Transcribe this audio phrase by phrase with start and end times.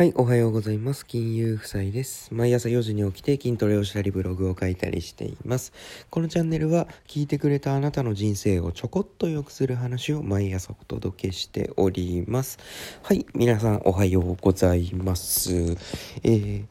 [0.00, 1.04] はい、おはようございます。
[1.04, 2.32] 金融夫妻です。
[2.32, 5.74] 毎朝4時に起きて筋トレをしたりブログを書いたりしています。
[6.08, 12.58] このチャンネルは聞いてくれたあなたの人生をちょこっと良くする話を毎朝お届けしております。
[13.02, 15.52] はい、皆さんおはようございます。
[15.52, 16.64] えー、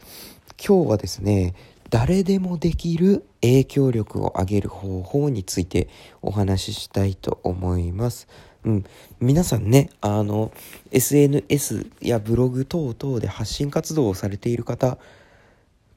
[0.58, 1.54] 今日はですね、
[1.92, 5.88] 誰でもできる影響力を上げる方法について
[6.24, 8.28] お話ししたいと思います。
[8.66, 8.86] うん、
[9.20, 10.52] 皆さんねあの
[10.92, 14.98] SNS やブログ等々で発信活動をされている方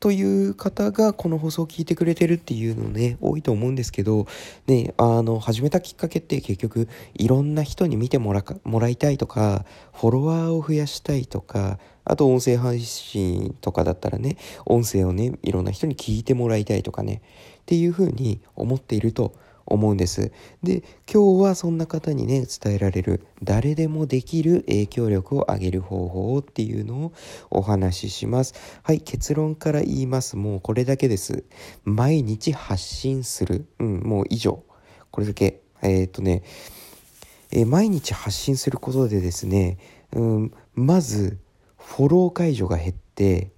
[0.03, 4.27] という方がこの放送を聞いてくれてるっていうのね多いと思うんですけど
[4.67, 17.23] ねあの始めたきっかけって結局いろんな人に見てもらもらいたいとかフォロワーを増やしたいとかあと音声配信とかだったらね音声をねいろんな人に聞いてもらいたいとかね
[17.61, 19.35] っていうふうに思っていると
[19.67, 20.33] 思うんです。
[20.63, 27.13] で、今日はそんな方にね、伝えられる誰でもできる影響力を上げる方法っていうのを
[27.51, 28.55] お話しします。
[28.83, 30.37] はい、結論から言います。
[30.37, 31.45] もうこれだけです。
[31.85, 33.67] 毎日発信する。
[33.79, 34.63] うん、もう以上。
[35.11, 35.63] これだけ。
[35.83, 36.43] えー、っとね、
[37.51, 39.79] えー、毎日発信することでですね、
[40.13, 41.39] うん、まず、
[41.77, 43.51] フォロー解除が減って、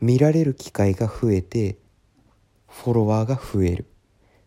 [0.00, 1.78] 見られる機会が増えて、
[2.68, 3.86] フォロワーが増える。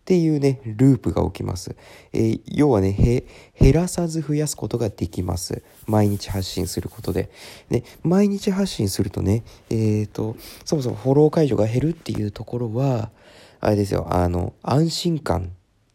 [0.07, 1.75] っていうね、ループが起きます。
[2.13, 3.25] えー、要はね、
[3.59, 5.63] 減らさず増やすことができます。
[5.85, 7.29] 毎日発信することで。
[7.69, 13.11] で、毎日発信するとね、えっ、ー、と、そもそもフォロー解除が減るっていうところは、
[13.59, 15.49] あれですよ、あの、安心感っ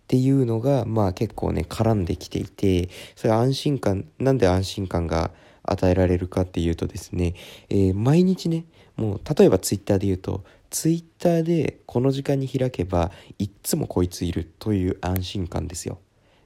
[0.09, 5.31] ていうのが、まあ結構ね、絡んできていて、それ安心感、なんで安心感が
[5.63, 7.33] 与えられるかっていうとですね、
[7.71, 15.99] えー、毎日ね、もう、例えばツイッターで言うと、ツイッターでこの時間に開けばいっつもこいついるという安心感ですよ。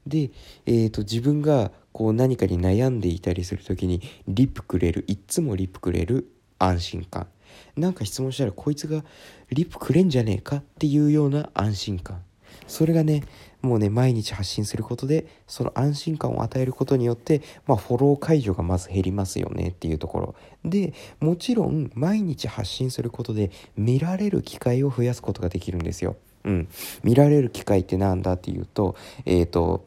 [0.05, 0.31] で、
[0.67, 7.29] えーと、自分がこう何かに悩んでいたりする時にリップくれるいっつもリップくれる安心感
[7.77, 9.05] なんか質問したらこいつが
[9.51, 12.23] リップくれんじゃねえかっていうような安心感
[12.67, 13.23] それがね
[13.63, 20.35] もうね毎日発信することでその安心感を与えることによって、まあ、フォロー解除がまず減りますよねっていうところ
[20.65, 26.17] でもちろん毎日発信することで見られる機会を増やすことができるんですよ。
[26.45, 26.69] うん、
[27.03, 28.95] 見られる機会ってなんだっていうと,、
[29.25, 29.85] えーと、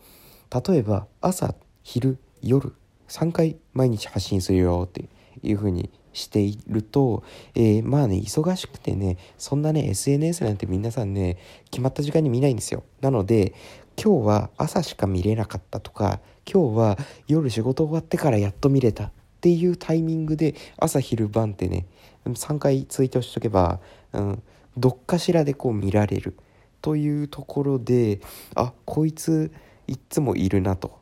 [0.67, 2.73] 例えば朝昼夜
[3.07, 5.05] 3回毎日発信するよって
[5.41, 5.89] いうふうに
[6.19, 7.23] していると、
[7.55, 11.37] えー、まあね忙しくてねそんなね SNS なんて皆さんね
[11.71, 12.83] 決まった時間に見ないんですよ。
[13.01, 13.53] なので
[14.01, 16.19] 今日は朝しか見れなかったとか
[16.51, 16.97] 今日は
[17.27, 21.85] 夜仕事終わってからやっと見れたっていうタイミングで朝昼晩ってね
[22.25, 23.79] 3回ツイートしとけば、
[24.13, 24.43] うん、
[24.77, 26.37] どっかしらでこう見られる
[26.81, 28.21] というところで
[28.55, 29.51] あこいつ
[29.87, 30.98] いっつもいるなと。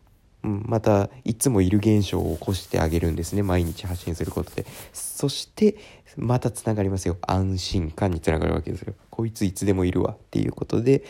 [0.47, 3.43] うん、またいつもいる現象を起こしてあげるんですね。
[3.43, 4.65] 毎日発信することで。
[4.93, 5.75] そして
[6.15, 7.17] またつながりますよ。
[7.21, 8.93] 安心感につながるわけですよ。
[9.09, 11.03] こいついつでもいるわっていうことで。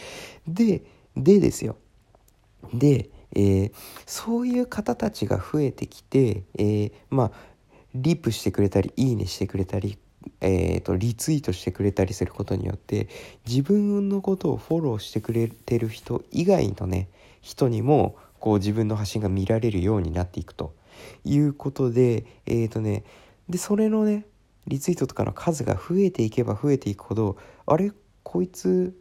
[0.47, 0.81] で
[1.15, 1.75] でですよ。
[2.73, 3.71] で、えー、
[4.07, 7.31] そういう方たちが増えてきて、えー、まあ
[7.93, 9.99] リップしてくれたりいいねしてくれたり
[10.41, 13.07] えーと、リツイートしてくれたりすることによって
[13.47, 17.09] 自分のことをフォローしてくれてる人以外のね
[17.41, 20.75] 人にもこう自分の発信が見られるようになっていくと。
[21.23, 23.03] いうことでえっ、ー、とね
[23.49, 24.25] でそれのね
[24.65, 27.91] リツイートとかの数が増えていけば増えていくほどあれ？
[28.23, 28.95] こいつ？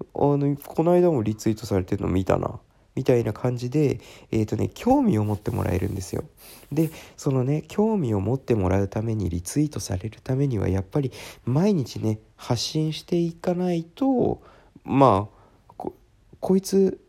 [0.00, 2.58] あのこの間もリツイートされてるの見たな。
[3.00, 3.98] みたいな感じで
[4.30, 6.24] え、ー、とね興味を持ってもらえるんですよ
[6.70, 11.10] でそのね興味を持ってもらうためにリツイートされるためにはやっぱり
[11.46, 14.42] 毎日ね発信していかないと
[14.84, 15.94] まあこ
[16.40, 17.00] こいつ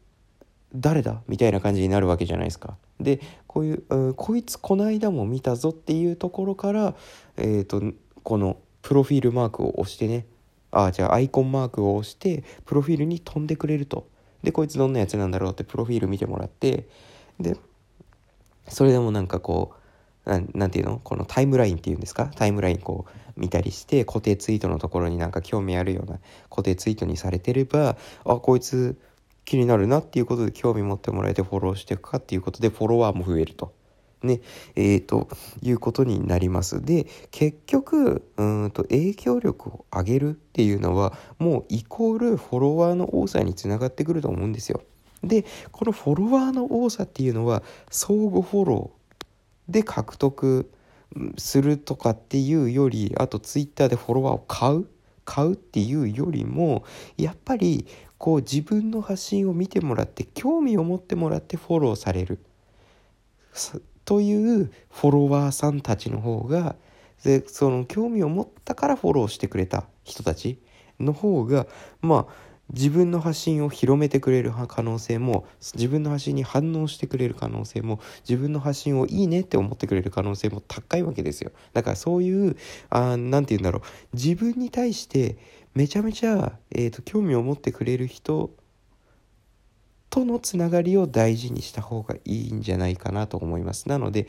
[0.74, 2.78] 誰だみたいな感じになるわけじゃないですか。
[3.02, 6.96] でこういう、こいつこの間も見たぞっていうところから、
[7.36, 7.82] えーと、
[8.24, 10.26] このプロフィールマークを押してね
[10.70, 14.08] あじゃあアイコンマークを押してプロフィールに飛んでくれると。
[14.44, 16.88] でこいつどんなやつなんだろうってプロフィール見てもらって
[17.40, 17.58] で
[18.68, 19.74] それでもなんかこ
[20.26, 21.00] う何て言うの？
[21.04, 22.32] このタイムラインっていうんですか？
[22.36, 29.00] タイムラインこう見たりして固定ツイートのところになんか興味あるような固定ツイートにされてればあこいつ
[29.46, 33.74] 気になるなっていうことで興味持ってもらえてフォローしていくかっていうことでフォロワーも増えると。
[34.24, 34.42] ね、
[34.76, 35.28] えー、と
[35.62, 36.84] いうことになります。
[36.86, 44.82] で結局うんと影響力を上げるっていうのはもうイコールフォロワーの多さにつながってくると思うんですよ。
[45.24, 50.70] でこのフォロワーの多さっていうのは相互フォローで獲得
[51.38, 54.88] するとかっていうよりあとツイッターでフォロワーを買う？
[55.24, 56.84] 買うっていうよりも
[57.16, 57.86] やっぱり
[58.18, 62.40] こう自分の発信を見てもらって興味を持ってもらってフォローされる
[64.06, 66.76] というフォロワーさんたちの方が
[67.24, 70.60] でその興味を持ったからフォローしてくれた人たち
[71.00, 71.68] の方が
[72.02, 75.46] まあ自分の発信を広めてくれる可能性も
[75.76, 81.52] 自分の発信に反応してくれる可能性も自分の発信をいいねって思ってくれる可能性も高いわけですよ。
[81.74, 82.56] だからそういう
[82.90, 83.82] 何て言うんだろう。
[84.14, 85.38] 自分に対して
[85.74, 88.52] めちゃめちゃ、えーと、興味を持ってくれる人
[90.12, 93.90] とのつながりを大事にした方がいいんじゃないかなと思います。
[93.90, 94.28] なので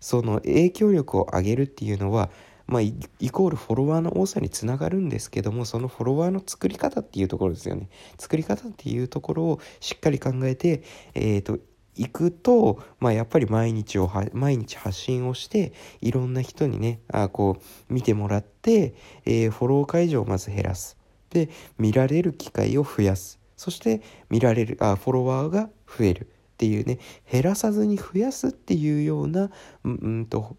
[0.00, 2.28] その影響力を上げるっていうのは
[2.66, 2.94] まあ、イ
[3.30, 7.88] コールフォロワーの多さにつながるんですけどもそのフォロワーの作り方っていうところですよね。
[8.18, 10.82] 作り方っていうところをしっかり考えて
[11.14, 11.58] えっ、ー、と
[11.94, 18.94] 行くと、まあ、やっぱり毎日を毎日発信をしていろんな人にねあこう見てもらって、
[19.24, 20.96] えー、フォロー解除をまず減らす。
[21.30, 21.48] で
[21.78, 23.38] 見られる機会を増やす。
[23.56, 26.98] そして見られるあフォロワーが増えるっていうね
[27.30, 29.50] 減らさずに増やすっていうような
[29.84, 30.56] うんと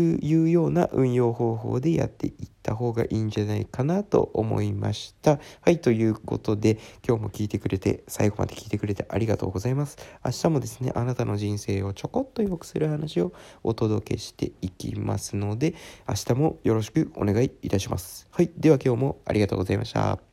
[0.00, 5.38] いうような運用方法でやっていった方がいいんじゃないかなと思いました。
[5.60, 9.98] はい、ということで今日も聞いてくれて最後まで聞いてくれてありがとうございます。
[10.24, 13.32] 明日もですね、あなたの人生をちょこっと良くする話を
[13.62, 15.74] お届けしていきますので
[16.08, 18.26] 明日もよろしくお願いいたします。
[18.30, 20.31] はい、では今日もありがとうございました。